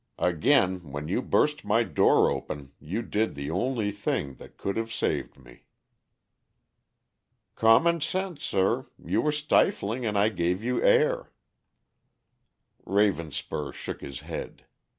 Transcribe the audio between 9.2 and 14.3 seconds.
were stifling and I gave you air." Ravenspur shook his